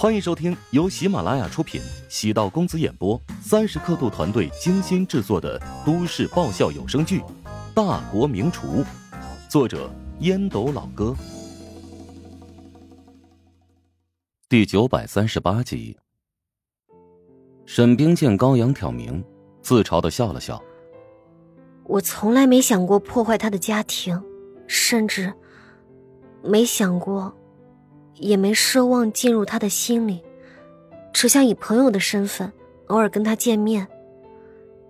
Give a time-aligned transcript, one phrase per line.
[0.00, 7.20] 欢迎收听由喜马拉雅出品、喜道公子演播、三十刻度团队精心制作的都市爆笑有声剧
[7.74, 8.66] 《大国名厨》，
[9.46, 9.90] 作者
[10.20, 11.14] 烟斗老哥，
[14.48, 15.98] 第九百三十八集。
[17.66, 19.22] 沈冰见高阳挑明，
[19.60, 20.58] 自嘲的笑了笑。
[21.84, 24.18] 我从来没想过破坏他的家庭，
[24.66, 25.30] 甚至
[26.42, 27.36] 没想过。
[28.20, 30.20] 也没奢望进入他的心里，
[31.12, 32.52] 只想以朋友的身份
[32.86, 33.86] 偶尔跟他见面，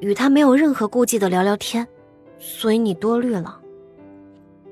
[0.00, 1.86] 与他没有任何顾忌的聊聊天，
[2.38, 3.60] 所以你多虑了。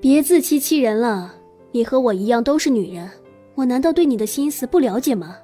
[0.01, 1.35] 别自欺欺人了，
[1.73, 3.11] 你和我一样都是女人，
[3.55, 5.37] 我难道对你的心思不了解吗？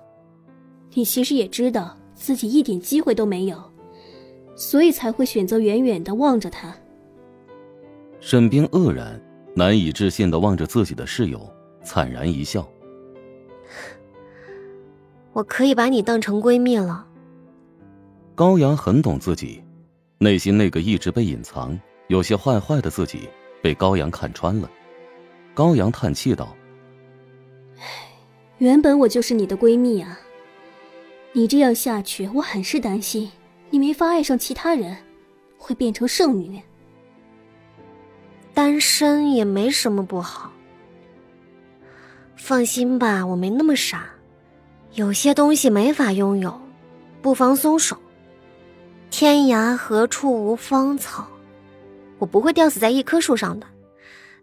[0.94, 3.56] 你其实也知道自己一点机会都没有，
[4.54, 6.74] 所以才会选择远远的望着他。
[8.20, 9.20] 沈冰愕然，
[9.54, 11.40] 难以置信的望着自己的室友，
[11.82, 12.68] 惨然一笑。
[15.32, 17.06] 我可以把你当成闺蜜了。
[18.34, 19.62] 高阳很懂自己，
[20.18, 23.28] 内心那个一直被隐藏、有些坏坏的自己
[23.62, 24.70] 被高阳看穿了。
[25.54, 26.56] 高阳叹气道
[28.58, 30.18] ：“原本我就是你的闺蜜啊，
[31.32, 33.30] 你这样下去，我很是担心
[33.68, 34.96] 你没法爱上其他人，
[35.58, 36.60] 会变成剩女。
[38.52, 40.50] 单身也没什么不好。
[42.50, 44.06] 放心吧，我没那么傻。”
[44.94, 46.60] 有些东西没法拥有，
[47.22, 47.96] 不妨松手。
[49.08, 51.28] 天涯何处无芳草，
[52.18, 53.68] 我不会吊死在一棵树上的。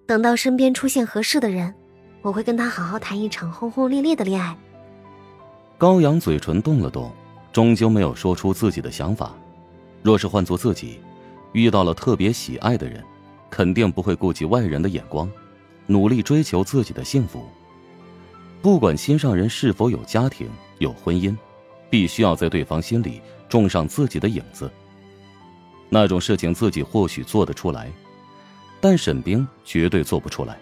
[0.06, 1.76] 等到身边出现合适的人，
[2.22, 4.58] 我会跟他好好谈一场轰轰烈烈的恋爱。
[5.78, 7.12] 高阳嘴唇动了动，
[7.52, 9.36] 终究没有说出自己的想法。
[10.02, 11.02] 若是换做自己，
[11.52, 13.04] 遇到了特别喜爱的人，
[13.50, 15.30] 肯定不会顾及外人的眼光，
[15.88, 17.44] 努力追求自己的幸福。
[18.62, 21.36] 不管心上人是否有家庭、有婚姻，
[21.90, 24.70] 必须要在对方心里种上自己的影子。
[25.90, 27.90] 那种事情自己或许做得出来，
[28.82, 30.60] 但沈冰绝对做不出来。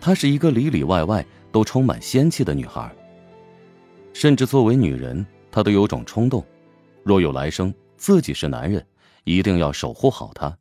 [0.00, 2.90] 她是一个里里外外都充满仙气的女孩，
[4.14, 6.42] 甚至作为女人，她都有种冲动：
[7.02, 8.86] 若有来生，自己是男人，
[9.24, 10.56] 一定要守护好她。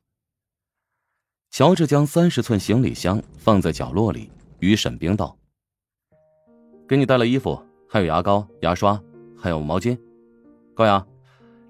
[1.51, 4.29] 乔治将三十寸行李箱放在角落里，
[4.59, 5.37] 与沈冰道。
[6.87, 7.59] 给你带了衣服，
[7.89, 8.97] 还有牙膏、牙刷，
[9.35, 9.97] 还有毛巾。
[10.73, 11.05] 高阳，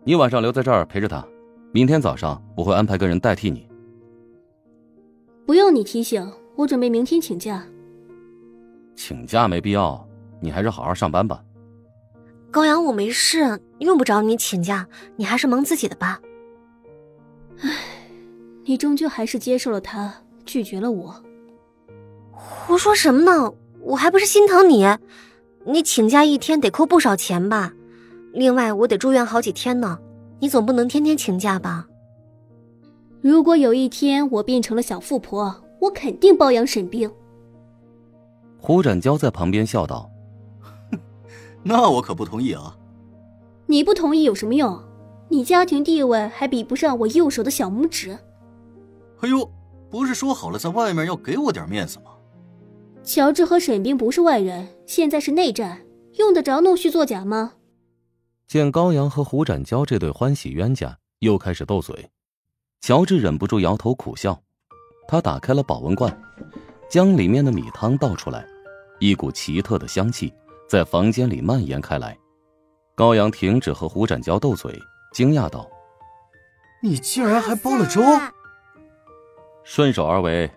[0.04, 1.28] 你晚上留在这儿陪着他，
[1.72, 3.68] 明天早上我会安排个人代替你。
[5.44, 7.66] 不用你提醒，我准备明天请假。
[8.96, 10.08] 请假没必要，
[10.40, 11.44] 你还是好好上班吧。
[12.52, 16.22] 高阳，我没事，用不着你请假，你还是忙自己的吧。
[17.62, 17.72] 唉，
[18.66, 20.14] 你终究还是接受了他，
[20.46, 21.16] 拒绝了我。
[22.32, 23.52] 胡说什么呢？
[23.88, 24.86] 我还不是心疼你，
[25.66, 27.74] 你请假一天得扣不少钱吧？
[28.34, 29.98] 另外我得住院好几天呢，
[30.40, 31.88] 你总不能天天请假吧？
[33.22, 37.10] 如果有一天我变成了小富婆，我肯定包养沈冰。
[38.60, 40.12] 胡展娇在旁边笑道
[41.64, 42.76] ：“那我可不同意啊！
[43.68, 44.78] 你不同意有什么用？
[45.30, 48.18] 你家庭地位还比不上我右手的小拇指。
[49.22, 49.50] 哎呦，
[49.90, 52.12] 不是说好了在外面要给我点面子吗？”
[53.08, 55.82] 乔治和沈冰不是外人，现在是内战，
[56.16, 57.54] 用得着弄虚作假吗？
[58.50, 62.12] 见高阳和胡展娇这对欢喜冤家又开始斗嘴，
[62.82, 64.38] 乔治忍不住摇头苦笑。
[65.08, 66.22] 他打开了保温罐，
[66.90, 68.46] 将里面的米汤倒出来，
[69.00, 70.34] 一股奇特的香气
[70.68, 72.18] 在房间里蔓延开来。
[72.94, 74.78] 高阳停止和胡展娇斗嘴，
[75.14, 75.66] 惊讶道
[76.84, 78.02] ：“你竟然还煲了粥？”
[79.64, 80.52] 顺手而为，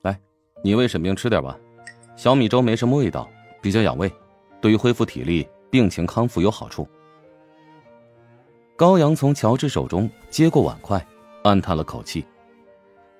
[0.00, 0.18] 来，
[0.64, 1.54] 你喂沈冰吃点吧。
[2.22, 3.28] 小米粥没什么味道，
[3.60, 4.08] 比较养胃，
[4.60, 6.86] 对于恢复体力、病情康复有好处。
[8.76, 11.04] 高阳从乔治手中接过碗筷，
[11.42, 12.24] 暗叹了口气。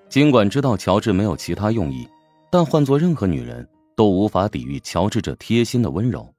[0.08, 2.08] 尽管知道乔治没有其他用意，
[2.48, 6.32] 但换做任何女人都无法抵御乔治这贴心的温柔。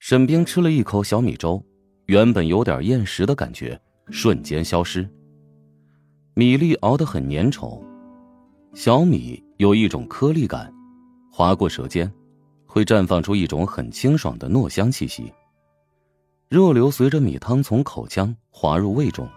[0.00, 1.64] 沈冰吃了一口小米粥，
[2.08, 3.80] 原本有点厌食的感觉
[4.10, 5.08] 瞬间消失。
[6.34, 7.82] 米粒熬得很粘稠，
[8.74, 10.70] 小米有一种颗粒感。
[11.36, 12.10] 划过舌尖，
[12.64, 15.30] 会绽放出一种很清爽的糯香气息。
[16.48, 19.28] 热流随着米汤从口腔滑入胃中，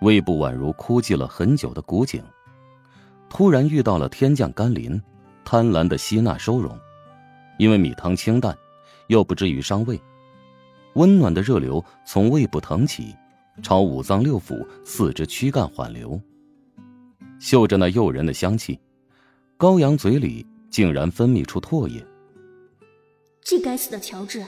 [0.00, 2.20] 胃部宛如枯寂了很久的古井，
[3.28, 5.00] 突然遇到了天降甘霖，
[5.44, 6.76] 贪婪的吸纳收容。
[7.58, 8.58] 因为米汤清淡，
[9.06, 10.00] 又不至于伤胃，
[10.94, 13.14] 温暖的热流从胃部腾起，
[13.62, 16.20] 朝五脏六腑、四肢躯干缓流。
[17.38, 18.80] 嗅着那诱人的香气，
[19.56, 20.44] 高阳嘴里。
[20.70, 22.06] 竟然分泌出唾液，
[23.42, 24.44] 这该死的乔治，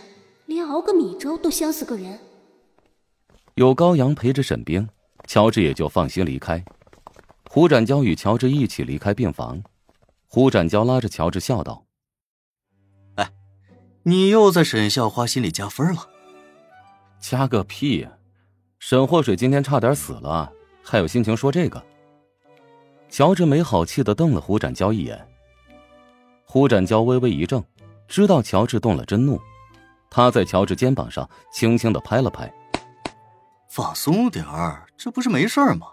[0.46, 2.18] 连熬个米粥都香死个人。
[3.56, 4.88] 有高阳陪着沈冰，
[5.26, 6.64] 乔治也就放心离开。
[7.50, 9.62] 胡展娇与乔治一起离开病房，
[10.28, 11.84] 胡展娇拉着乔治笑道
[13.16, 13.30] ：“哎，
[14.04, 16.08] 你又在沈校花心里加分了？
[17.20, 18.12] 加个屁呀！
[18.78, 20.50] 沈祸水今天差点死了，
[20.82, 21.84] 还有心情说这个？”
[23.10, 25.28] 乔治没好气的瞪了胡展娇一眼。
[26.52, 27.64] 胡展娇微微一怔，
[28.06, 29.40] 知道乔治动了真怒，
[30.10, 32.52] 他在乔治肩膀上轻轻的拍了拍
[33.72, 35.86] ：“放松点儿，这不是没事吗？”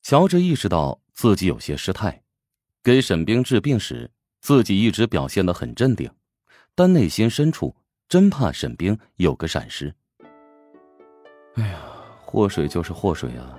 [0.00, 2.22] 乔治意识到自己有些失态，
[2.84, 4.08] 给沈冰治病时，
[4.40, 6.08] 自己一直表现的很镇定，
[6.76, 7.74] 但内心深处
[8.08, 9.92] 真怕沈冰有个闪失。
[11.56, 11.80] 哎呀，
[12.24, 13.58] 祸水就是祸水啊，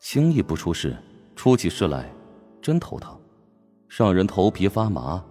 [0.00, 0.96] 轻易不出事，
[1.36, 2.12] 出起事来，
[2.60, 3.16] 真头疼，
[3.88, 5.22] 让人头皮发麻。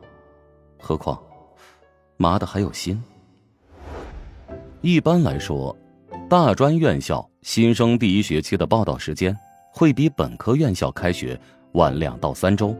[0.79, 1.21] 何况，
[2.17, 3.01] 麻的还有心。
[4.81, 5.75] 一般来说，
[6.29, 9.37] 大专院校新生第一学期的报道时间。
[9.75, 11.37] 会比本科院校开学
[11.71, 12.77] 晚两到三周，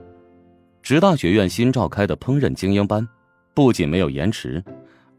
[0.84, 3.04] 职大学院新召开的烹饪精英班，
[3.56, 4.64] 不仅没有延迟，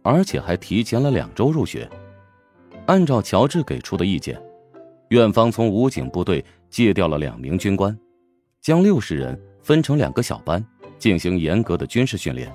[0.05, 1.91] 而且还提前了两周入学。
[2.87, 4.41] 按照乔治给出的意见，
[5.09, 7.99] 院方从武警部队借调了两名军官，
[8.61, 10.65] 将六十人分成两个小班，
[10.99, 12.53] 进行严格的军事训练。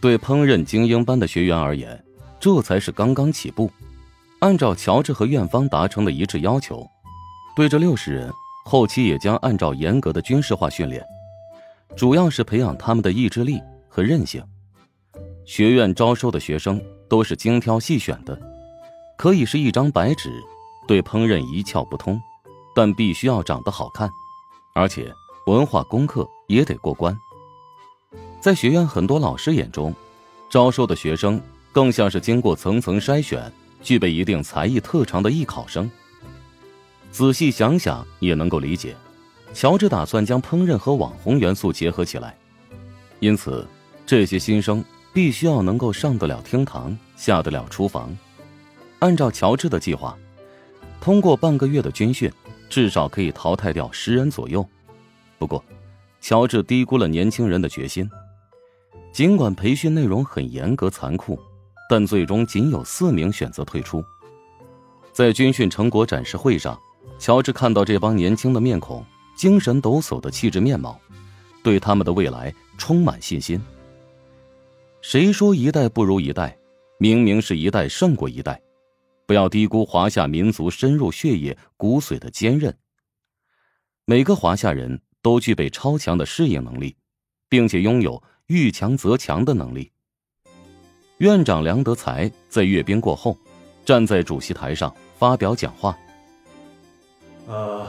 [0.00, 2.00] 对烹饪精英班的学员而言，
[2.38, 3.70] 这才是刚刚起步。
[4.40, 6.86] 按照乔治和院方达成的一致要求。
[7.56, 8.30] 对这六十人，
[8.64, 11.02] 后期也将按照严格的军事化训练，
[11.96, 14.42] 主要是培养他们的意志力和韧性。
[15.44, 18.38] 学院招收的学生都是精挑细选的，
[19.16, 20.30] 可以是一张白纸，
[20.86, 22.20] 对烹饪一窍不通，
[22.74, 24.10] 但必须要长得好看，
[24.74, 25.12] 而且
[25.46, 27.16] 文化功课也得过关。
[28.40, 29.94] 在学院很多老师眼中，
[30.48, 31.40] 招收的学生
[31.72, 35.90] 更像是经过层层筛选、具备一定才艺特长的艺考生。
[37.10, 38.96] 仔细想想也能够理解，
[39.52, 42.36] 乔治打算将烹饪和网红元素结合起来，
[43.20, 43.66] 因此
[44.06, 48.16] 这些新生必须要能够上得了厅堂，下得了厨房。
[49.00, 50.16] 按照乔治的计划，
[51.00, 52.32] 通过半个月的军训，
[52.70, 54.66] 至少可以淘汰掉十人左右。
[55.42, 55.64] 不过，
[56.20, 58.08] 乔治低估了年轻人的决心。
[59.12, 61.36] 尽管培训内容很严格残酷，
[61.88, 64.04] 但最终仅有四名选择退出。
[65.12, 66.78] 在军训成果展示会上。
[67.18, 69.04] 乔治看到这帮年轻的面孔、
[69.36, 70.98] 精神抖擞的气质面貌，
[71.62, 73.60] 对他们的未来充满信心。
[75.00, 76.56] 谁说一代不如一代？
[76.98, 78.60] 明明是一代胜过一代。
[79.26, 82.76] 不要低估华夏民族深入血液、骨髓的坚韧。
[84.04, 86.96] 每个华夏人都具备超强的适应能力，
[87.48, 89.90] 并且拥有遇强则强的能力。
[91.18, 93.38] 院长梁德才在阅兵过后，
[93.84, 95.96] 站在主席台上发表讲话。
[97.46, 97.86] 呃，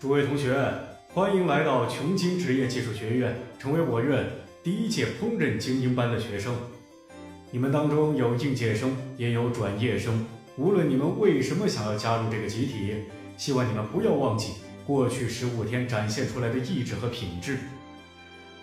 [0.00, 0.56] 诸位同学，
[1.12, 4.24] 欢迎来到琼京职业技术学院，成为我院
[4.62, 6.54] 第一届烹饪精英班的学生。
[7.50, 10.24] 你们当中有应届生，也有转业生。
[10.56, 12.94] 无论你们为什么想要加入这个集体，
[13.36, 14.52] 希望你们不要忘记
[14.86, 17.58] 过去十五天展现出来的意志和品质。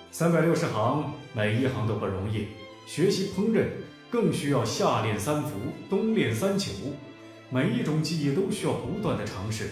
[0.10, 2.48] 三百六十行，每一行都不容易。
[2.88, 3.66] 学习烹饪
[4.10, 5.50] 更需要夏练三伏，
[5.90, 6.72] 冬练三九，
[7.50, 9.72] 每一种技艺都需要不断的尝试。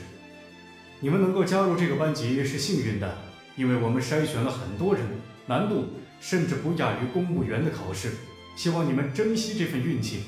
[0.99, 3.17] 你们能够加入这个班级是幸运的，
[3.55, 5.03] 因为我们筛选了很多人，
[5.45, 5.85] 难度
[6.19, 8.11] 甚至不亚于公务员的考试。
[8.55, 10.23] 希望你们珍惜这份运气，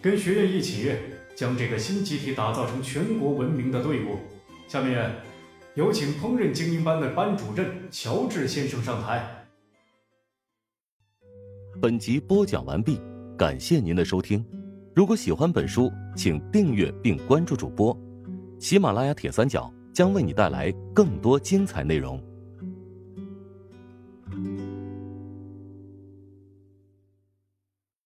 [0.00, 0.92] 跟学院一起
[1.34, 4.20] 将这个新集体打造成全国闻名的队伍。
[4.68, 5.16] 下面
[5.76, 9.24] 有请烹饪精英班的班主任乔治先生上台。
[11.80, 13.00] 本集播讲完毕，
[13.38, 14.44] 感谢您的收听。
[14.94, 17.96] 如果喜欢本书，请订阅并关注主播，
[18.58, 19.72] 喜马拉雅铁三角。
[19.92, 22.22] 将为你带来更多精彩内容。